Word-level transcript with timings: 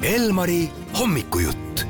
Elmari 0.00 0.62
hommikujutt 0.96 1.82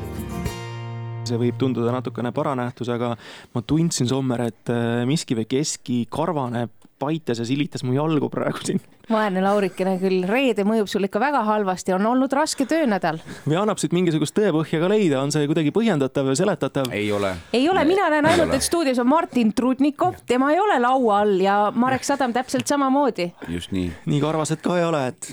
see 1.31 1.37
võib 1.39 1.55
tunduda 1.61 1.93
natukene 1.95 2.33
paranähtus, 2.35 2.89
aga 2.91 3.13
ma 3.55 3.61
tundsin, 3.63 4.09
Sommer, 4.11 4.43
et 4.51 4.73
äh, 4.73 5.05
miski 5.07 5.37
või 5.39 5.45
keski 5.47 5.99
karvane 6.11 6.65
paitas 6.99 7.39
ja 7.39 7.47
silitas 7.47 7.85
mu 7.87 7.95
jalgu 7.95 8.27
praegu 8.33 8.65
siin. 8.67 8.83
vaene 9.15 9.45
Laurikene 9.45 9.93
küll, 10.03 10.25
reede 10.27 10.65
mõjub 10.67 10.91
sul 10.91 11.07
ikka 11.07 11.23
väga 11.23 11.45
halvasti, 11.47 11.95
on 11.95 12.09
olnud 12.11 12.35
raske 12.35 12.67
töönädal. 12.67 13.21
või 13.45 13.61
annab 13.63 13.79
siit 13.79 13.95
mingisugust 13.95 14.35
tõepõhja 14.35 14.83
ka 14.83 14.91
leida, 14.91 15.23
on 15.23 15.31
see 15.31 15.47
kuidagi 15.47 15.71
põhjendatav 15.79 16.33
ja 16.33 16.37
seletatav? 16.43 16.91
ei 16.91 17.13
ole. 17.15 17.31
ei 17.55 17.71
ole, 17.71 17.87
mina 17.87 18.11
näen 18.11 18.27
ainult, 18.27 18.59
et 18.59 18.67
stuudios 18.67 18.99
on 18.99 19.07
Martin 19.13 19.55
Trudnikov, 19.55 20.19
tema 20.27 20.51
ei 20.51 20.59
ole 20.59 20.83
laua 20.83 21.23
all 21.23 21.39
ja 21.47 21.63
Marek 21.71 22.03
Sadam 22.11 22.35
täpselt 22.35 22.67
samamoodi. 22.67 23.31
just 23.55 23.71
nii. 23.71 23.87
nii 24.11 24.21
karvased 24.27 24.67
ka 24.67 24.83
ei 24.83 24.91
ole, 24.91 25.07
et 25.15 25.33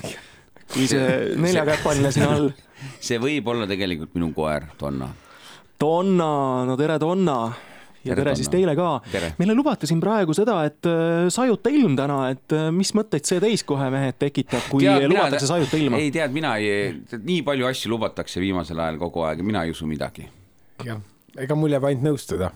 kui 0.72 0.86
see 0.86 1.34
neljakäpaline 1.42 2.14
siin 2.14 2.30
all. 2.30 2.50
See 3.00 3.18
võib 3.22 3.48
olla 3.54 3.66
tegelikult 3.70 4.14
minu 4.18 4.32
koer, 4.36 4.70
Donna 4.80 5.08
Donna, 5.78 6.64
no 6.66 6.74
tere, 6.76 6.98
Donna 6.98 7.38
ja 8.02 8.14
tere, 8.14 8.24
tere 8.24 8.34
siis 8.38 8.50
teile 8.50 8.74
ka. 8.78 8.88
meile 9.38 9.54
lubati 9.54 9.88
siin 9.90 10.00
praegu 10.02 10.34
seda, 10.36 10.58
et 10.66 10.88
äh, 10.90 11.28
sajuta 11.32 11.70
ilm 11.74 11.94
täna, 11.98 12.18
et 12.32 12.54
äh, 12.56 12.68
mis 12.74 12.90
mõtteid 12.96 13.28
see 13.28 13.38
teis 13.42 13.64
kohe 13.66 13.86
mehed 13.94 14.18
tekitab, 14.18 14.66
kui 14.72 14.86
tead, 14.86 15.06
lubatakse 15.10 15.44
mina, 15.44 15.52
sajuta 15.52 15.80
ilma? 15.80 16.00
ei 16.02 16.10
tead, 16.14 16.34
mina 16.34 16.56
ei, 16.58 16.96
nii 17.14 17.44
palju 17.46 17.68
asju 17.70 17.92
lubatakse 17.94 18.42
viimasel 18.42 18.82
ajal 18.82 18.98
kogu 19.02 19.26
aeg 19.28 19.42
ja 19.42 19.46
mina 19.46 19.64
ei 19.66 19.74
usu 19.74 19.86
midagi. 19.90 20.26
jah, 20.86 21.02
ega 21.38 21.58
mul 21.58 21.74
jääb 21.76 21.90
ainult 21.90 22.10
nõustuda 22.10 22.50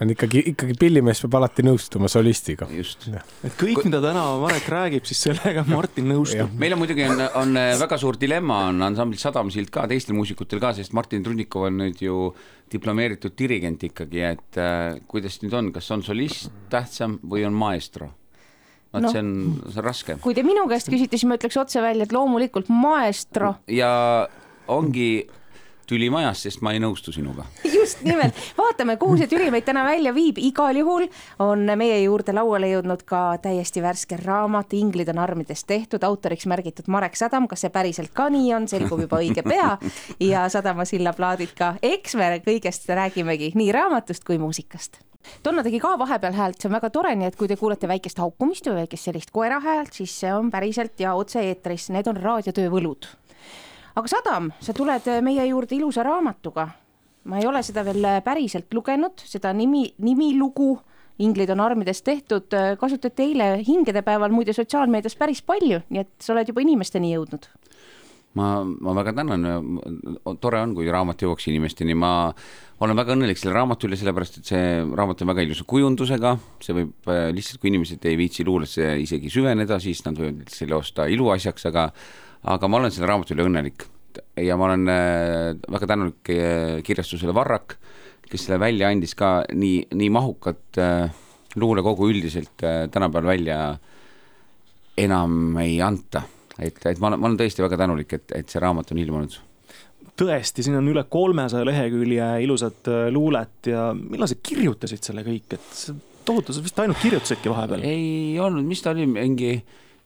on 0.00 0.12
ikkagi, 0.14 0.42
ikkagi 0.52 0.76
pillimees 0.80 1.20
peab 1.24 1.36
alati 1.40 1.64
nõustuma 1.66 2.08
solistiga. 2.10 2.68
just. 2.72 3.08
et 3.44 3.56
kõik, 3.60 3.82
mida 3.84 4.00
täna 4.04 4.22
Marek 4.40 4.68
räägib, 4.72 5.08
siis 5.08 5.20
sellega 5.28 5.64
Martin 5.68 6.08
nõustub. 6.10 6.54
meil 6.60 6.76
on 6.76 6.82
muidugi 6.82 7.04
on, 7.08 7.24
on 7.42 7.60
äh, 7.60 7.72
väga 7.80 7.98
suur 8.00 8.18
dilemma 8.20 8.62
on 8.70 8.80
ansamblis 8.90 9.24
Sadamsild 9.26 9.72
ka, 9.74 9.86
teistel 9.90 10.16
muusikutel 10.18 10.62
ka, 10.62 10.72
sest 10.76 10.94
Martin 10.96 11.24
Trunnikov 11.26 11.68
on 11.68 11.82
nüüd 11.84 12.00
ju 12.04 12.30
diplomeeritud 12.70 13.34
dirigent 13.38 13.84
ikkagi, 13.90 14.24
et 14.30 14.60
äh, 14.60 15.00
kuidas 15.10 15.40
nüüd 15.44 15.56
on, 15.58 15.72
kas 15.74 15.90
on 15.92 16.04
solist 16.06 16.52
tähtsam 16.72 17.18
või 17.26 17.44
on 17.48 17.56
maestro? 17.56 18.14
vot 18.90 19.04
no, 19.04 19.10
see 19.12 19.20
on, 19.22 19.34
see 19.68 19.78
on 19.78 19.86
raske. 19.86 20.16
kui 20.22 20.34
te 20.34 20.42
minu 20.46 20.64
käest 20.70 20.90
küsite, 20.90 21.18
siis 21.18 21.28
ma 21.28 21.36
ütleks 21.38 21.60
otse 21.60 21.82
välja, 21.84 22.08
et 22.08 22.14
loomulikult 22.16 22.72
maestro. 22.72 23.54
ja 23.70 23.92
ongi 24.70 25.10
tüli 25.90 26.06
majas, 26.12 26.44
sest 26.46 26.62
ma 26.62 26.72
ei 26.74 26.82
nõustu 26.82 27.12
sinuga. 27.14 27.46
just 27.90 28.04
nimelt, 28.06 28.36
vaatame, 28.58 28.96
kuhu 29.00 29.16
see 29.18 29.28
tüli 29.30 29.50
meid 29.52 29.66
täna 29.66 29.82
välja 29.86 30.12
viib, 30.14 30.38
igal 30.38 30.76
juhul 30.78 31.06
on 31.42 31.66
meie 31.78 31.98
juurde 32.04 32.34
lauale 32.36 32.70
jõudnud 32.70 33.02
ka 33.08 33.22
täiesti 33.42 33.82
värske 33.82 34.18
raamat 34.20 34.74
Inglid 34.78 35.10
on 35.10 35.18
armidest 35.22 35.66
tehtud, 35.70 36.04
autoriks 36.06 36.46
märgitud 36.50 36.90
Marek 36.92 37.18
Sadam, 37.18 37.48
kas 37.50 37.64
see 37.64 37.72
päriselt 37.74 38.14
ka 38.14 38.28
nii 38.30 38.52
on, 38.56 38.68
selgub 38.70 39.02
juba 39.02 39.20
õige 39.22 39.44
pea. 39.46 39.76
Ja 40.22 40.46
Sadama 40.52 40.86
silla 40.88 41.12
plaadid 41.16 41.54
ka, 41.58 41.74
eks 41.82 42.16
me 42.20 42.32
kõigest 42.44 42.88
räägimegi 42.88 43.52
nii 43.58 43.70
raamatust 43.74 44.26
kui 44.26 44.38
muusikast. 44.38 45.00
Donna 45.44 45.62
tegi 45.66 45.80
ka 45.82 45.96
vahepeal 46.00 46.36
häält, 46.36 46.60
see 46.60 46.70
on 46.70 46.78
väga 46.78 46.88
tore, 46.94 47.12
nii 47.16 47.28
et 47.28 47.36
kui 47.36 47.48
te 47.50 47.58
kuulete 47.60 47.88
väikest 47.90 48.22
haukumist 48.22 48.70
või 48.70 48.84
väikest 48.84 49.10
sellist 49.10 49.34
koera 49.34 49.60
häält, 49.60 49.92
siis 49.98 50.14
see 50.22 50.32
on 50.32 50.48
päriselt 50.52 51.00
ja 51.02 51.12
otse-eetris, 51.18 51.90
need 51.92 52.08
on 52.08 52.20
raadiotöö 52.20 52.70
võlud 52.72 53.10
aga 54.00 54.08
Sadam, 54.08 54.52
sa 54.62 54.72
tuled 54.72 55.08
meie 55.26 55.44
juurde 55.50 55.76
ilusa 55.76 56.04
raamatuga. 56.06 56.68
Ma 57.28 57.40
ei 57.40 57.46
ole 57.48 57.62
seda 57.66 57.84
veel 57.86 58.04
äh, 58.06 58.20
päriselt 58.24 58.72
lugenud, 58.74 59.20
seda 59.28 59.52
nimi, 59.56 59.88
nimilugu 60.02 60.76
Inglid 61.20 61.50
on 61.52 61.60
armidest 61.60 62.04
tehtud, 62.06 62.48
äh, 62.56 62.74
kasutati 62.80 63.26
eile 63.28 63.50
hingedepäeval 63.66 64.32
muide 64.32 64.54
sotsiaalmeedias 64.56 65.18
päris 65.20 65.42
palju, 65.44 65.82
nii 65.92 66.00
et 66.00 66.14
sa 66.22 66.32
oled 66.32 66.48
juba 66.48 66.64
inimesteni 66.64 67.12
jõudnud. 67.12 67.50
ma, 68.38 68.62
ma 68.62 68.94
väga 68.94 69.12
tänan, 69.18 69.44
tore 70.40 70.60
on, 70.62 70.72
kui 70.78 70.86
raamat 70.88 71.24
jõuaks 71.26 71.48
inimesteni, 71.50 71.96
ma 71.98 72.30
olen 72.80 72.96
väga 72.96 73.16
õnnelik 73.16 73.40
selle 73.40 73.56
raamatu 73.58 73.88
üle, 73.88 73.98
sellepärast 73.98 74.38
et 74.38 74.52
see 74.52 74.64
raamat 74.96 75.24
on 75.24 75.32
väga 75.32 75.44
ilusa 75.44 75.66
kujundusega, 75.68 76.36
see 76.62 76.76
võib 76.78 77.10
lihtsalt, 77.36 77.60
kui 77.60 77.72
inimesed 77.74 78.06
ei 78.06 78.16
viitsi 78.16 78.46
luulesse 78.46 78.94
isegi 79.02 79.34
süveneda, 79.34 79.80
siis 79.82 80.04
nad 80.06 80.16
võivad 80.16 80.54
selle 80.54 80.78
osta 80.78 81.10
iluasjaks, 81.10 81.68
aga 81.72 81.90
aga 82.54 82.70
ma 82.70 82.78
olen 82.80 82.94
selle 82.94 83.10
raamatu 83.10 83.34
üle 83.34 83.50
õnnelik 83.50 83.90
ja 84.36 84.56
ma 84.56 84.68
olen 84.68 84.88
äh, 84.88 85.56
väga 85.70 85.88
tänulik 85.90 86.30
äh, 86.34 86.82
kirjastusele 86.86 87.34
Varrak, 87.34 87.76
kes 88.30 88.46
selle 88.46 88.60
välja 88.62 88.90
andis 88.90 89.16
ka 89.18 89.40
nii, 89.52 89.88
nii 89.96 90.10
mahukat 90.14 90.80
äh, 90.80 91.10
luulekogu 91.58 92.06
üldiselt 92.12 92.62
tänapäeval 92.62 93.26
välja 93.26 93.60
enam 94.98 95.56
ei 95.58 95.80
anta. 95.82 96.22
et, 96.58 96.78
et 96.86 96.98
ma 97.00 97.08
olen, 97.08 97.20
ma 97.20 97.26
olen 97.26 97.38
tõesti 97.40 97.64
väga 97.64 97.78
tänulik, 97.80 98.12
et, 98.14 98.36
et 98.36 98.52
see 98.52 98.62
raamat 98.62 98.92
on 98.92 99.00
ilmunud 99.02 99.38
tõesti, 100.20 100.62
siin 100.62 100.76
on 100.76 100.88
üle 100.92 101.02
kolmesaja 101.08 101.64
lehekülje 101.64 102.28
ilusat 102.44 102.90
luulet 103.10 103.70
ja 103.72 103.88
millal 103.96 104.28
sa 104.28 104.36
kirjutasid 104.36 105.02
selle 105.06 105.24
kõik, 105.24 105.56
et 105.56 105.80
tohutu, 106.28 106.52
sa 106.52 106.62
vist 106.62 106.78
ainult 106.78 107.00
kirjutasidki 107.02 107.50
vahepeal? 107.50 107.82
ei 107.88 108.36
olnud, 108.38 108.66
mis 108.68 108.84
ta 108.84 108.92
oli, 108.92 109.08
mingi 109.10 109.54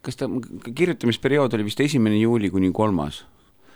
kas 0.05 0.21
ta, 0.21 0.29
kirjutamisperiood 0.65 1.59
oli 1.59 1.67
vist 1.67 1.83
esimene 1.83 2.21
juuli 2.23 2.53
kuni 2.55 2.71
kolmas 2.73 3.25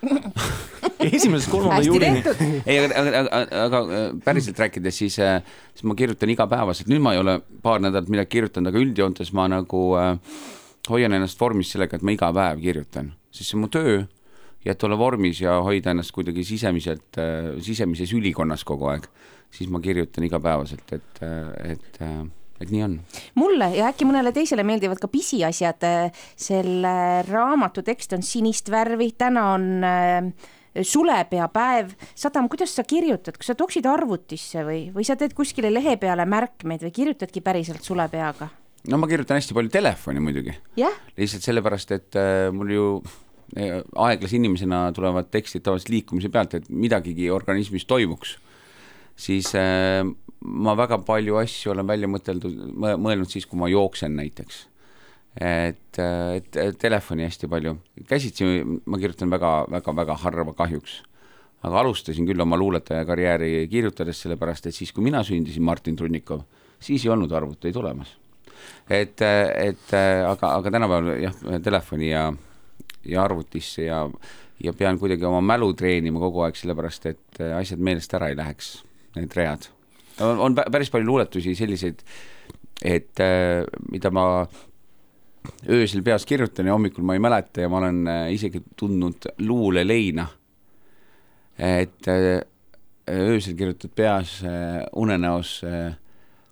esimesest 1.12 1.50
kolmanda 1.50 1.82
juulini. 1.82 2.22
ei, 2.66 2.78
aga, 2.82 3.02
aga, 3.30 3.48
aga, 3.64 3.80
päriselt 4.24 4.58
rääkides, 4.58 5.00
siis, 5.02 5.18
äh, 5.22 5.40
siis 5.74 5.86
ma 5.88 5.96
kirjutan 5.98 6.30
igapäevaselt, 6.34 6.90
nüüd 6.90 7.02
ma 7.04 7.14
ei 7.16 7.22
ole 7.22 7.38
paar 7.62 7.82
nädalat 7.82 8.10
midagi 8.12 8.36
kirjutanud, 8.36 8.72
aga 8.72 8.82
üldjoontes 8.82 9.32
ma 9.36 9.48
nagu 9.50 9.82
äh, 9.98 10.14
hoian 10.88 11.16
ennast 11.16 11.40
vormis 11.40 11.72
sellega, 11.74 11.98
et 11.98 12.06
ma 12.06 12.14
iga 12.14 12.30
päev 12.34 12.62
kirjutan, 12.62 13.12
sest 13.32 13.50
see 13.50 13.58
on 13.58 13.66
mu 13.66 13.72
töö 13.72 14.00
ja 14.64 14.74
et 14.74 14.84
olla 14.84 14.98
vormis 14.98 15.42
ja 15.42 15.58
hoida 15.64 15.94
ennast 15.94 16.12
kuidagi 16.16 16.44
sisemiselt 16.46 17.18
äh,, 17.20 17.54
sisemises 17.64 18.12
ülikonnas 18.16 18.64
kogu 18.68 18.90
aeg, 18.92 19.06
siis 19.54 19.70
ma 19.72 19.80
kirjutan 19.84 20.26
igapäevaselt, 20.28 20.92
et, 20.96 21.22
äh, 21.22 21.72
et 21.74 22.02
äh, 22.04 22.20
et 22.60 22.70
nii 22.74 22.84
on. 22.84 22.98
mulle 23.38 23.70
ja 23.76 23.88
äkki 23.92 24.06
mõnele 24.08 24.32
teisele 24.34 24.64
meeldivad 24.66 25.00
ka 25.02 25.08
pisiasjad. 25.08 25.88
selle 26.36 26.94
raamatu 27.28 27.82
tekst 27.86 28.12
on 28.16 28.22
sinist 28.22 28.70
värvi, 28.70 29.12
täna 29.18 29.52
on 29.54 29.68
äh, 29.84 30.32
sulepeapäev. 30.82 31.92
Sadam, 32.14 32.48
kuidas 32.48 32.74
sa 32.76 32.84
kirjutad, 32.84 33.38
kas 33.38 33.52
sa 33.52 33.56
toksid 33.58 33.86
arvutisse 33.88 34.62
või, 34.66 34.88
või 34.94 35.06
sa 35.06 35.16
teed 35.18 35.34
kuskile 35.36 35.70
lehe 35.72 35.96
peale 36.00 36.26
märkmeid 36.28 36.84
või 36.86 36.94
kirjutadki 36.94 37.44
päriselt 37.44 37.86
sulepeaga? 37.86 38.50
no 38.88 38.98
ma 39.00 39.08
kirjutan 39.10 39.40
hästi 39.40 39.56
palju 39.56 39.72
telefoni 39.74 40.20
muidugi 40.22 40.52
yeah.. 40.78 40.94
lihtsalt 41.18 41.44
sellepärast, 41.44 41.90
et 41.96 42.18
äh, 42.18 42.48
mul 42.54 42.70
ju 42.72 42.84
äh, 43.58 43.80
aeglase 44.06 44.38
inimesena 44.38 44.86
tulevad 44.96 45.32
tekstid 45.34 45.64
tavaliselt 45.66 45.90
liikumise 45.92 46.30
pealt, 46.32 46.54
et 46.54 46.68
midagigi 46.70 47.26
organismis 47.34 47.88
toimuks, 47.90 48.36
siis 49.18 49.50
äh, 49.58 50.06
ma 50.40 50.74
väga 50.78 50.98
palju 51.06 51.38
asju 51.40 51.72
olen 51.72 51.86
välja 51.88 52.08
mõteldud, 52.10 52.58
mõelnud 52.78 53.30
siis, 53.30 53.46
kui 53.48 53.58
ma 53.58 53.68
jooksen 53.70 54.14
näiteks. 54.18 54.66
et, 55.38 55.98
et, 55.98 56.56
telefoni 56.78 57.26
hästi 57.26 57.46
palju, 57.50 57.76
käsitsi 58.08 58.46
ma 58.86 58.98
kirjutan 58.98 59.30
väga-väga-väga 59.30 60.16
harva 60.24 60.54
kahjuks. 60.54 61.02
aga 61.62 61.80
alustasin 61.80 62.26
küll 62.26 62.40
oma 62.40 62.56
luuletaja 62.56 63.04
karjääri 63.04 63.68
kirjutades, 63.70 64.20
sellepärast 64.22 64.66
et 64.66 64.74
siis, 64.74 64.92
kui 64.92 65.02
mina 65.02 65.24
sündisin, 65.26 65.62
Martin 65.62 65.96
Trunnikov, 65.96 66.42
siis 66.80 67.04
ei 67.04 67.10
olnud 67.10 67.32
arvuteid 67.32 67.76
olemas. 67.76 68.16
et, 68.90 69.20
et 69.22 69.94
aga, 70.26 70.54
aga 70.54 70.70
tänapäeval 70.70 71.22
jah, 71.22 71.34
telefoni 71.62 72.10
ja, 72.10 72.32
ja 73.04 73.24
arvutisse 73.24 73.82
ja, 73.82 74.04
ja 74.62 74.72
pean 74.72 74.98
kuidagi 74.98 75.24
oma 75.24 75.40
mälu 75.40 75.72
treenima 75.74 76.22
kogu 76.22 76.46
aeg, 76.46 76.56
sellepärast 76.56 77.06
et 77.06 77.42
asjad 77.58 77.82
meelest 77.82 78.14
ära 78.14 78.30
ei 78.30 78.38
läheks, 78.38 78.78
need 79.16 79.34
read 79.34 79.68
on, 80.20 80.40
on 80.40 80.56
päris 80.58 80.90
palju 80.90 81.06
luuletusi 81.06 81.54
selliseid, 81.58 82.02
et 82.84 83.20
äh, 83.22 83.64
mida 83.90 84.10
ma 84.14 84.24
öösel 85.70 86.02
peas 86.06 86.26
kirjutan 86.28 86.68
ja 86.68 86.76
hommikul 86.76 87.06
ma 87.06 87.16
ei 87.16 87.22
mäleta 87.22 87.64
ja 87.64 87.70
ma 87.72 87.80
olen 87.82 88.02
äh, 88.08 88.26
isegi 88.34 88.62
tundnud 88.76 89.30
luuleleina. 89.46 90.26
et 91.58 92.08
äh, 92.08 92.42
öösel 93.08 93.56
kirjutad 93.56 93.90
peas 93.96 94.42
unenäos 94.94 95.62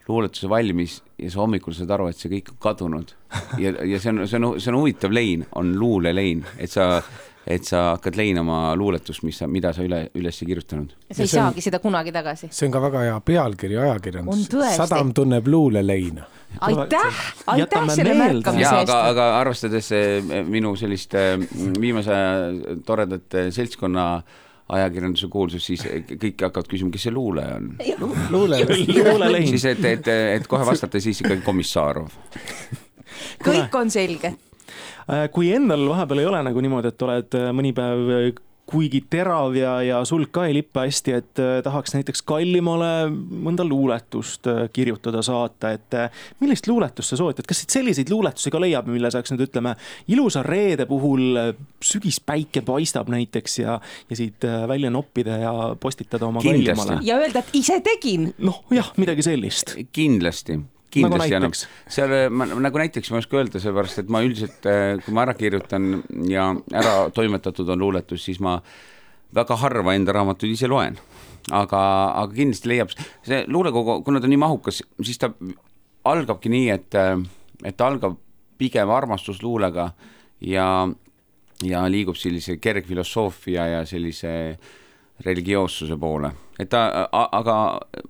luuletuse 0.09 0.49
valmis 0.49 1.03
ja 1.19 1.31
sa 1.31 1.41
hommikul 1.41 1.75
saad 1.75 1.91
aru, 1.91 2.09
et 2.11 2.19
see 2.19 2.31
kõik 2.31 2.53
on 2.55 2.59
kadunud. 2.63 3.15
ja, 3.63 3.73
ja 3.85 4.01
see 4.01 4.13
on, 4.13 4.23
see 4.27 4.41
on, 4.41 4.61
see 4.61 4.73
on 4.73 4.79
huvitav 4.81 5.15
lein, 5.15 5.45
on 5.59 5.75
luulelein, 5.79 6.45
et 6.59 6.71
sa 6.71 7.03
et 7.47 7.65
sa 7.65 7.83
hakkad 7.93 8.17
leinama 8.19 8.75
luuletust, 8.77 9.23
mis 9.27 9.39
sa, 9.39 9.47
mida 9.51 9.71
sa 9.75 9.85
üle, 9.87 10.07
üles 10.19 10.39
kirjutanud. 10.47 10.95
sa 11.13 11.23
ei 11.23 11.31
saagi 11.31 11.63
seda 11.63 11.79
kunagi 11.83 12.13
tagasi. 12.15 12.49
see 12.51 12.67
on 12.67 12.73
ka 12.75 12.81
väga 12.83 13.05
hea 13.07 13.21
pealkiri 13.21 13.77
ajakirjandus. 13.83 14.49
sadam 14.77 15.13
tunneb 15.15 15.47
luuleleina. 15.47 16.27
aitäh, 16.61 17.21
aitäh 17.47 17.93
selle 17.95 18.17
märkamise 18.19 18.67
eest. 18.67 18.91
aga, 18.91 18.99
aga 19.13 19.29
arvestades 19.41 19.93
eh, 19.93 20.43
minu 20.47 20.75
sellist 20.77 21.15
eh, 21.15 21.37
viimase 21.81 22.15
aja 22.15 22.81
toredat 22.87 23.39
seltskonna 23.55 24.09
ajakirjanduse 24.77 25.29
kuulsus, 25.31 25.63
siis 25.69 25.85
kõik 26.11 26.43
hakkavad 26.49 26.67
küsima, 26.67 26.91
kes 26.91 27.07
see 27.07 27.15
luuleja 27.15 27.61
on. 27.61 27.69
luulelein. 28.35 29.47
siis, 29.53 29.69
et, 29.71 29.85
et, 29.87 30.11
et 30.41 30.51
kohe 30.51 30.67
vastata, 30.67 30.99
siis 31.01 31.23
ikkagi 31.23 31.47
Komissarov. 31.47 32.11
kõik 33.47 33.79
on 33.79 33.95
selge 33.95 34.35
kui 35.33 35.53
endal 35.55 35.85
vahepeal 35.89 36.23
ei 36.23 36.27
ole 36.27 36.43
nagu 36.49 36.63
niimoodi, 36.65 36.91
et 36.91 37.07
oled 37.07 37.39
äh, 37.39 37.51
mõni 37.55 37.71
päev 37.77 38.13
äh, 38.17 38.31
kuigi 38.67 39.01
terav 39.11 39.55
ja, 39.57 39.77
ja 39.87 40.01
sulg 40.07 40.33
ka 40.35 40.47
ei 40.49 40.57
lippe 40.59 40.83
hästi, 40.83 41.15
et 41.15 41.43
äh, 41.43 41.59
tahaks 41.65 41.95
näiteks 41.95 42.23
Kallimale 42.27 43.09
mõnda 43.11 43.65
luuletust 43.67 44.49
äh, 44.51 44.65
kirjutada, 44.75 45.23
saata, 45.27 45.71
et 45.77 45.97
äh, 45.97 46.23
millist 46.43 46.67
luuletust 46.71 47.15
sa 47.15 47.21
soovitad, 47.21 47.47
kas 47.47 47.63
siit 47.63 47.77
selliseid 47.77 48.11
luuletusi 48.11 48.51
ka 48.53 48.61
leiab, 48.63 48.91
mille 48.91 49.11
saaks 49.15 49.35
nüüd 49.35 49.47
ütleme, 49.47 49.77
ilusa 50.11 50.43
reede 50.47 50.89
puhul 50.91 51.41
sügispäike 51.85 52.65
paistab 52.67 53.11
näiteks 53.13 53.61
ja, 53.63 53.79
ja 54.11 54.19
siit 54.19 54.45
välja 54.69 54.91
noppida 54.91 55.39
ja 55.45 55.53
postitada 55.81 56.27
oma 56.27 56.43
Kindlasti. 56.43 56.83
Kallimale. 56.83 57.07
ja 57.07 57.21
öelda, 57.23 57.45
et 57.45 57.61
ise 57.63 57.79
tegin. 57.87 58.33
noh, 58.43 58.65
jah, 58.75 58.91
midagi 58.99 59.27
sellist. 59.27 59.77
kindlasti 59.95 60.59
kindlasti 60.93 61.35
nagu 61.35 61.49
annab, 61.49 61.57
seal 61.93 62.15
ma, 62.33 62.47
nagu 62.67 62.81
näiteks 62.81 63.11
ma 63.11 63.19
ei 63.19 63.25
oska 63.25 63.41
öelda, 63.41 63.63
sellepärast 63.63 64.03
et 64.03 64.13
ma 64.13 64.23
üldiselt, 64.25 64.69
äh, 64.71 64.97
kui 65.05 65.15
ma 65.17 65.25
ära 65.27 65.35
kirjutan 65.39 66.03
ja 66.31 66.49
ära 66.73 66.97
toimetatud 67.15 67.69
on 67.75 67.83
luuletus, 67.83 68.25
siis 68.29 68.41
ma 68.45 68.59
väga 69.37 69.59
harva 69.61 69.97
enda 69.97 70.15
raamatuid 70.17 70.55
ise 70.55 70.71
loen. 70.71 70.99
aga, 71.47 71.81
aga 72.19 72.35
kindlasti 72.35 72.71
leiab, 72.73 72.91
see 73.23 73.45
luulekogu, 73.47 74.01
kuna 74.03 74.19
ta 74.19 74.27
nii 74.27 74.41
mahukas, 74.43 74.81
siis 75.07 75.21
ta 75.23 75.29
algabki 76.11 76.51
nii, 76.51 76.71
et, 76.75 76.97
äh, 76.99 77.13
et 77.63 77.77
ta 77.77 77.87
algab 77.87 78.17
pigem 78.59 78.91
armastusluulega 78.91 79.91
ja, 80.49 80.67
ja 81.63 81.85
liigub 81.93 82.19
sellise 82.19 82.57
kergfilosoofia 82.59 83.69
ja 83.77 83.85
sellise 83.87 84.33
religioossuse 85.25 85.97
poole, 86.01 86.33
et 86.59 86.69
ta, 86.73 87.07
aga 87.13 87.57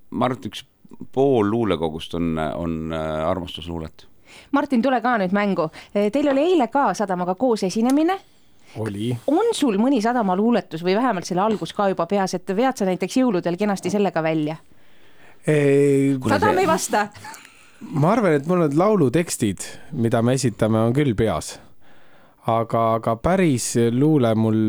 ma 0.09 0.27
arvan, 0.27 0.39
et 0.39 0.49
üks 0.49 0.65
pool 1.11 1.49
luulekogust 1.51 2.13
on, 2.13 2.37
on 2.55 2.93
äh, 2.93 3.29
armastusluulet. 3.29 4.07
Martin, 4.51 4.81
tule 4.81 5.01
ka 5.01 5.17
nüüd 5.17 5.33
mängu. 5.33 5.69
Teil 5.93 6.27
oli 6.31 6.43
eile 6.51 6.67
ka 6.71 6.91
Sadamaga 6.93 7.35
koos 7.35 7.63
esinemine 7.63 8.19
oli. 8.75 9.17
on 9.27 9.53
sul 9.55 9.77
mõni 9.81 10.01
Sadama 10.03 10.35
luuletus 10.35 10.83
või 10.83 10.95
vähemalt 10.97 11.27
selle 11.27 11.41
algus 11.41 11.73
ka 11.73 11.89
juba 11.91 12.05
peas, 12.09 12.33
et 12.37 12.55
vead 12.55 12.77
sa 12.77 12.87
näiteks 12.87 13.19
jõuludel 13.21 13.57
kenasti 13.57 13.91
sellega 13.93 14.23
välja? 14.23 14.57
Sadam 16.29 16.57
ei 16.57 16.67
vasta. 16.67 17.07
ma 17.79 18.11
arvan, 18.11 18.37
et 18.39 18.47
mul 18.47 18.65
need 18.65 18.75
laulutekstid, 18.77 19.63
mida 19.91 20.21
me 20.21 20.35
esitame, 20.35 20.81
on 20.81 20.93
küll 20.93 21.15
peas. 21.15 21.59
aga, 22.47 22.93
aga 22.99 23.15
päris 23.15 23.75
luule 23.91 24.35
mul, 24.35 24.61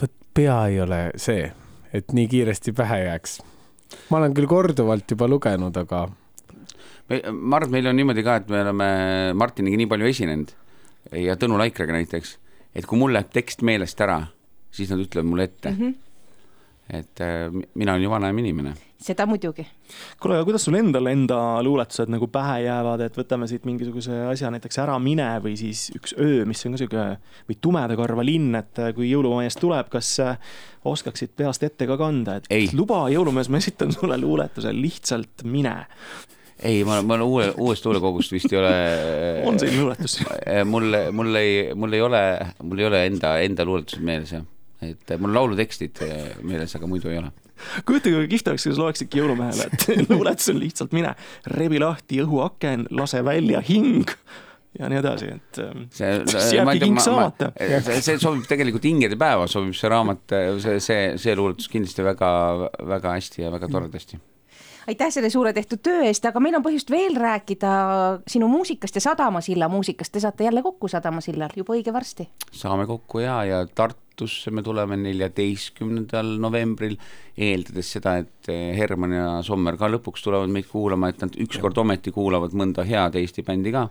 vot 0.00 0.12
pea 0.34 0.66
ei 0.66 0.80
ole 0.80 1.10
see, 1.16 1.50
et 1.92 2.12
nii 2.12 2.28
kiiresti 2.28 2.72
pähe 2.72 3.04
jääks 3.04 3.40
ma 4.10 4.20
olen 4.20 4.34
küll 4.36 4.50
korduvalt 4.50 5.10
juba 5.10 5.28
lugenud, 5.30 5.76
aga. 5.76 6.04
ma 7.32 7.56
arvan, 7.56 7.68
et 7.68 7.74
meil 7.76 7.90
on 7.90 7.98
niimoodi 7.98 8.26
ka, 8.26 8.36
et 8.40 8.52
me 8.52 8.60
oleme 8.64 8.90
Martiniga 9.38 9.80
nii 9.80 9.90
palju 9.90 10.10
esinenud 10.10 10.52
ja 11.18 11.34
Tõnu 11.40 11.58
Laikraga 11.58 11.96
näiteks, 11.96 12.36
et 12.74 12.86
kui 12.86 13.00
mul 13.00 13.16
läheb 13.16 13.32
tekst 13.34 13.64
meelest 13.66 14.00
ära, 14.04 14.20
siis 14.70 14.92
nad 14.92 15.02
ütlevad 15.02 15.26
mulle 15.26 15.50
ette 15.50 15.72
mm. 15.72 15.80
-hmm 15.80 16.09
et 16.92 17.20
äh, 17.20 17.48
mina 17.74 17.92
olen 17.94 18.02
ju 18.02 18.10
vanem 18.10 18.38
inimene. 18.38 18.72
seda 19.00 19.24
muidugi. 19.26 19.64
kuule, 20.20 20.36
aga 20.36 20.44
kuidas 20.44 20.64
sul 20.66 20.76
endal 20.76 21.06
enda 21.10 21.38
luuletused 21.64 22.10
nagu 22.12 22.28
pähe 22.32 22.60
jäävad, 22.66 23.04
et 23.06 23.16
võtame 23.16 23.48
siit 23.48 23.64
mingisuguse 23.68 24.16
asja 24.30 24.50
näiteks 24.52 24.80
Ära 24.82 24.98
mine 25.02 25.28
või 25.44 25.54
siis 25.60 25.88
Üks 25.96 26.14
öö, 26.18 26.44
mis 26.48 26.64
on 26.66 26.76
ka 26.76 26.82
sihuke 26.82 27.06
või 27.48 27.58
Tumedakarva 27.60 28.26
linn, 28.26 28.58
et 28.58 28.82
äh, 28.82 28.92
kui 28.96 29.10
jõulumees 29.10 29.56
tuleb, 29.60 29.88
kas 29.92 30.12
äh, 30.24 30.52
oskaksid 30.84 31.32
peast 31.36 31.64
ette 31.66 31.88
ka 31.88 31.96
kanda, 32.00 32.40
et 32.40 32.50
ei. 32.50 32.68
luba, 32.76 33.06
jõulumees, 33.12 33.48
ma 33.52 33.62
esitan 33.62 33.94
sulle 33.94 34.18
luuletuse, 34.20 34.74
lihtsalt 34.76 35.46
mine 35.48 35.76
ei, 36.60 36.82
ma, 36.84 36.98
ma 37.00 37.16
olen 37.16 37.24
uue, 37.24 37.50
uuest 37.56 37.86
luulekogust 37.86 38.34
vist 38.34 38.52
ei 38.52 38.58
ole. 38.60 38.72
on 39.48 39.56
selline 39.56 39.80
luuletus? 39.80 40.18
mul, 40.68 40.96
mul 41.16 41.40
ei, 41.40 41.52
mul 41.72 41.96
ei 41.96 42.04
ole, 42.04 42.24
mul 42.62 42.82
ei 42.82 42.90
ole 42.90 43.04
enda, 43.08 43.38
enda 43.40 43.64
luuletused 43.64 44.04
meeles 44.04 44.34
jah 44.36 44.48
et 44.84 45.14
mul 45.20 45.34
laulutekstid 45.36 46.02
eh, 46.06 46.28
meeles, 46.46 46.74
aga 46.76 46.90
muidu 46.90 47.10
ei 47.12 47.20
ole. 47.20 47.32
kujutage, 47.86 48.14
kui 48.16 48.30
kihvt 48.34 48.52
oleks, 48.52 48.66
kui 48.66 48.76
sa 48.76 48.84
loeksidki 48.84 49.20
jõulumehele, 49.20 49.66
et 49.68 49.88
luuletus 50.12 50.52
on 50.52 50.62
lihtsalt 50.62 50.94
mine, 50.96 51.14
rebi 51.56 51.82
lahti 51.82 52.22
õhuaken, 52.24 52.88
lase 52.96 53.24
välja 53.26 53.60
hing 53.66 54.14
ja 54.78 54.88
nii 54.90 55.00
edasi, 55.02 55.30
et 55.34 55.60
ähm, 55.64 55.84
see, 55.92 56.16
siis 56.30 56.54
jääbki 56.56 56.86
hing 56.86 57.02
saamata. 57.02 57.52
see, 57.86 58.00
see 58.06 58.18
sobib 58.22 58.48
tegelikult 58.48 58.86
hingede 58.88 59.18
päeva, 59.20 59.48
sobib 59.50 59.76
see 59.76 59.92
raamat, 59.92 60.26
see, 60.62 60.80
see, 60.84 61.06
see 61.20 61.36
luuletus 61.38 61.70
kindlasti 61.72 62.06
väga, 62.06 62.32
väga 62.94 63.16
hästi 63.18 63.46
ja 63.46 63.54
väga 63.54 63.70
toredasti 63.72 64.20
aitäh 64.88 65.10
selle 65.12 65.30
suure 65.30 65.52
tehtud 65.52 65.82
töö 65.82 66.04
eest, 66.08 66.24
aga 66.24 66.40
meil 66.40 66.56
on 66.58 66.64
põhjust 66.64 66.90
veel 66.90 67.16
rääkida 67.16 67.72
sinu 68.28 68.48
muusikast 68.48 68.94
ja 68.94 69.04
Sadamasilla 69.04 69.68
muusikast. 69.68 70.12
Te 70.12 70.20
saate 70.20 70.44
jälle 70.44 70.62
kokku 70.62 70.88
Sadamasillal 70.88 71.56
juba 71.56 71.74
õige 71.76 71.92
varsti. 71.92 72.28
saame 72.52 72.86
kokku 72.86 73.24
ja, 73.24 73.42
ja 73.44 73.66
Tartu 73.66 74.10
Tartusse 74.20 74.50
me 74.52 74.60
tuleme 74.60 74.98
neljateistkümnendal 75.00 76.34
novembril, 76.42 76.98
eeldades 77.40 77.92
seda, 77.94 78.18
et 78.20 78.50
eh, 78.52 78.74
Herman 78.76 79.14
ja 79.16 79.28
Sommer 79.46 79.78
ka 79.80 79.88
lõpuks 79.88 80.26
tulevad 80.26 80.52
meid 80.52 80.68
kuulama, 80.68 81.08
et 81.08 81.22
nad 81.24 81.38
ükskord 81.40 81.78
ometi 81.80 82.12
kuulavad 82.12 82.52
mõnda 82.52 82.84
head 82.84 83.16
Eesti 83.16 83.46
bändi 83.46 83.72
ka. 83.72 83.88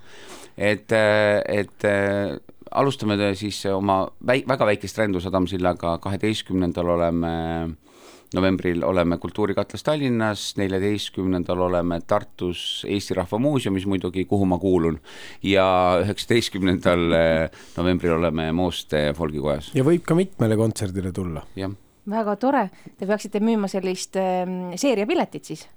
et, 0.56 0.92
eh, 0.92 1.42
et 1.64 1.86
eh, 1.90 2.38
alustame 2.72 3.18
siis 3.34 3.66
oma 3.74 4.04
väi-, 4.22 4.46
väga 4.46 4.70
väikest 4.70 5.02
rändu 5.02 5.20
Sadamsillaga, 5.20 5.98
kaheteistkümnendal 5.98 6.94
oleme 6.94 7.34
äh, 7.64 7.89
novembril 8.34 8.84
oleme 8.86 9.18
Kultuurikatlas 9.18 9.84
Tallinnas, 9.84 10.54
neljateistkümnendal 10.58 11.60
oleme 11.60 12.00
Tartus 12.08 12.86
Eesti 12.88 13.18
Rahva 13.18 13.40
Muuseumis 13.40 13.86
muidugi, 13.90 14.26
kuhu 14.30 14.46
ma 14.46 14.60
kuulun, 14.62 15.00
ja 15.44 15.66
üheksateistkümnendal 16.04 17.06
eh, 17.18 17.60
novembril 17.78 18.18
oleme 18.20 18.52
Mooste 18.52 19.10
folgikojas. 19.18 19.72
ja 19.74 19.86
võib 19.86 20.06
ka 20.06 20.18
mitmele 20.18 20.58
kontserdile 20.60 21.12
tulla. 21.16 21.46
jah. 21.56 21.74
väga 22.10 22.36
tore, 22.42 22.70
te 22.98 23.10
peaksite 23.10 23.42
müüma 23.44 23.70
sellist 23.72 24.20
äh, 24.20 24.46
seeriapiletit 24.76 25.54
siis. 25.54 25.68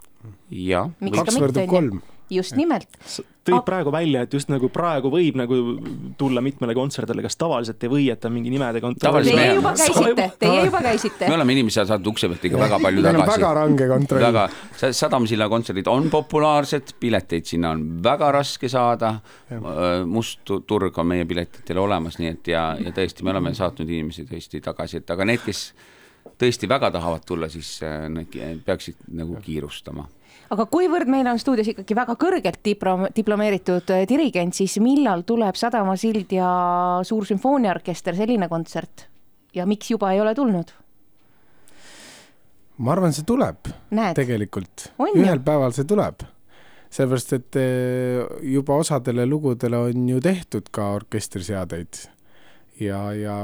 jah. 0.50 0.90
kaks 1.00 1.40
võrdub 1.40 1.70
kolm 1.70 2.02
just 2.36 2.56
nimelt. 2.56 2.88
tõid 3.42 3.64
praegu 3.66 3.90
välja, 3.90 4.22
et 4.22 4.34
just 4.36 4.50
nagu 4.52 4.68
praegu 4.70 5.10
võib 5.10 5.34
nagu 5.40 5.56
tulla 6.18 6.42
mitmele 6.44 6.76
kontserdile, 6.78 7.24
kas 7.24 7.34
tavaliselt 7.40 7.82
ei 7.82 7.90
või, 7.90 8.04
et 8.12 8.24
on 8.24 8.34
mingi 8.36 8.52
nimede 8.52 8.78
kontroll? 8.84 9.26
Teie 9.26 9.56
juba 9.56 9.72
käisite, 9.74 10.26
teie 10.38 10.60
juba 10.68 10.82
käisite. 10.84 11.26
me 11.26 11.36
oleme 11.38 11.56
inimesi 11.56 11.82
saanud 11.82 12.10
ukse 12.12 12.30
pealt 12.30 12.46
ikka 12.48 12.60
väga 12.62 12.78
palju 12.84 13.04
tagasi. 13.08 13.32
väga 13.32 13.52
range 13.58 13.88
kontroll. 13.90 14.26
väga, 14.28 14.46
Sadamsilla 15.00 15.48
kontserdid 15.50 15.90
on 15.90 16.06
populaarsed, 16.12 16.94
pileteid 17.02 17.50
sinna 17.50 17.74
on 17.74 17.84
väga 18.04 18.30
raske 18.38 18.70
saada. 18.70 19.14
must 20.06 20.54
turg 20.66 20.98
on 20.98 21.06
meie 21.06 21.26
piletitele 21.26 21.80
olemas, 21.80 22.18
nii 22.22 22.30
et 22.30 22.54
ja, 22.54 22.68
ja 22.78 22.94
tõesti, 22.94 23.26
me 23.26 23.34
oleme 23.34 23.54
saatnud 23.54 23.90
inimesi 23.90 24.24
tõesti 24.28 24.62
tagasi, 24.62 25.02
et 25.02 25.10
aga 25.10 25.26
need, 25.26 25.42
kes 25.44 25.72
tõesti 26.38 26.68
väga 26.70 26.90
tahavad 26.94 27.26
tulla, 27.26 27.48
siis 27.50 27.74
äh, 27.82 28.06
nad 28.12 28.38
peaksid 28.64 29.06
nagu 29.18 29.36
kiirustama 29.42 30.06
aga 30.52 30.66
kuivõrd 30.70 31.10
meil 31.10 31.28
on 31.30 31.40
stuudios 31.40 31.72
ikkagi 31.72 31.96
väga 31.96 32.16
kõrgelt 32.20 32.60
diplo-, 32.64 33.08
diplomeeritud 33.16 33.94
äh, 33.94 34.04
dirigent, 34.08 34.56
siis 34.56 34.78
millal 34.82 35.24
tuleb 35.28 35.58
Sadama 35.58 35.96
sild 36.00 36.32
ja 36.34 36.50
Suur 37.06 37.26
sümfooniaorkester, 37.28 38.16
selline 38.18 38.48
kontsert? 38.52 39.08
Ja 39.54 39.66
miks 39.68 39.90
juba 39.92 40.12
ei 40.14 40.20
ole 40.20 40.34
tulnud? 40.34 40.72
ma 42.82 42.94
arvan, 42.96 43.12
see 43.14 43.26
tuleb 43.28 43.68
Näed. 43.94 44.16
tegelikult, 44.18 44.88
ühel 45.12 45.42
päeval 45.44 45.74
see 45.76 45.86
tuleb. 45.88 46.24
Sellepärast, 46.92 47.30
et 47.38 47.56
äh, 47.56 48.18
juba 48.52 48.76
osadele 48.82 49.24
lugudele 49.24 49.78
on 49.88 50.08
ju 50.10 50.18
tehtud 50.20 50.66
ka 50.74 50.90
orkestriseadeid. 50.98 52.02
Ja, 52.82 52.98
ja 53.16 53.36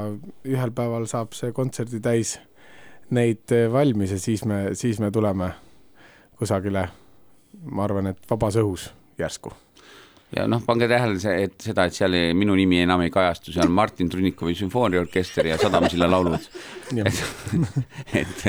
ühel 0.45 0.73
päeval 0.75 1.07
saab 1.09 1.33
see 1.37 1.53
kontserdi 1.55 2.01
täis 2.03 2.35
neid 3.15 3.49
äh, 3.55 3.65
valmis 3.73 4.13
ja 4.13 4.19
siis 4.21 4.45
me, 4.45 4.75
siis 4.77 4.99
me 5.01 5.09
tuleme 5.11 5.53
kusagile, 6.39 6.87
ma 7.71 7.83
arvan, 7.83 8.13
et 8.13 8.29
vabas 8.29 8.59
õhus 8.59 8.89
järsku 9.19 9.51
ja 10.35 10.45
noh, 10.49 10.61
pange 10.65 10.87
tähele 10.89 11.17
see, 11.21 11.45
et 11.47 11.55
seda, 11.63 11.87
et 11.89 11.95
seal 11.95 12.13
ei, 12.17 12.33
minu 12.37 12.53
nimi 12.57 12.83
enam 12.83 13.01
ei 13.01 13.11
kajastu, 13.13 13.53
seal 13.53 13.65
on 13.65 13.73
Martin 13.73 14.09
Trunnikovi 14.11 14.53
sümfooniaorkester 14.59 15.49
ja 15.49 15.57
Sadamsilla 15.61 16.09
laulud 16.09 16.37
et, 16.37 17.23
et. 18.21 18.45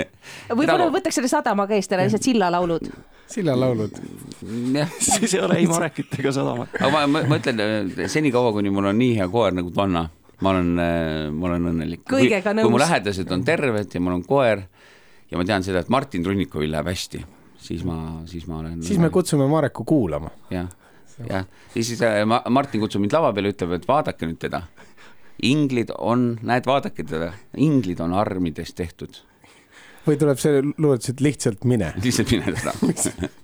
võib-olla 0.53 0.91
võtaks 0.93 1.21
selle 1.21 1.31
Sadamaga 1.33 1.77
eest 1.79 1.95
ära, 1.97 2.05
lihtsalt 2.05 2.29
sillalaulud. 2.29 2.91
sillalaulud. 3.33 4.01
jah, 4.77 4.93
siis 5.09 5.35
ei 5.39 5.43
ole 5.47 5.61
ei 5.63 5.69
Marekit 5.71 6.21
ega 6.21 6.35
Sadamat. 6.37 6.77
aga 6.77 6.93
ma, 6.93 7.05
ma, 7.09 7.25
ma 7.33 7.41
ütlen 7.41 8.09
senikaua, 8.13 8.53
kuni 8.59 8.73
mul 8.75 8.93
on 8.93 9.01
nii 9.01 9.17
hea 9.23 9.29
koer 9.33 9.57
nagu 9.57 9.73
Donna, 9.75 10.05
ma 10.45 10.55
olen, 10.55 10.73
ma 11.33 11.53
olen 11.53 11.75
õnnelik. 11.75 12.05
kõigega 12.13 12.57
nõus. 12.59 12.69
kui 12.69 12.77
mu 12.77 12.85
lähedased 12.85 13.37
on 13.37 13.47
terved 13.49 13.97
ja 13.97 14.05
mul 14.05 14.21
on 14.21 14.29
koer 14.29 14.67
ja 15.33 15.41
ma 15.41 15.49
tean 15.49 15.65
seda, 15.65 15.81
et 15.81 15.93
Martin 15.93 16.27
Trunnikovil 16.27 16.77
läheb 16.77 16.93
hästi 16.93 17.25
siis 17.61 17.85
ma, 17.87 17.97
siis 18.31 18.47
ma 18.51 18.61
olen. 18.61 18.83
siis 18.85 19.01
me 19.01 19.11
kutsume 19.13 19.49
Mareku 19.51 19.85
kuulama. 19.89 20.31
jah, 20.51 20.69
jah, 21.29 21.49
ja 21.75 21.83
siis 21.83 22.03
äh, 22.07 22.23
ma, 22.29 22.43
Martin 22.51 22.83
kutsub 22.85 23.03
mind 23.05 23.17
lava 23.17 23.33
peale, 23.37 23.53
ütleb, 23.55 23.75
et 23.79 23.89
vaadake 23.89 24.29
nüüd 24.29 24.41
teda. 24.43 24.65
inglid 25.47 25.93
on, 25.97 26.35
näed, 26.45 26.67
vaadake 26.69 27.05
teda, 27.09 27.33
inglid 27.57 28.01
on 28.05 28.15
armidest 28.17 28.77
tehtud. 28.77 29.23
või 30.07 30.19
tuleb 30.21 30.41
see 30.41 30.63
luuletus, 30.65 31.15
et 31.15 31.21
lihtsalt 31.25 31.65
mine. 31.69 31.93
lihtsalt 32.03 32.33
mine 32.37 32.57
seda 32.57 32.75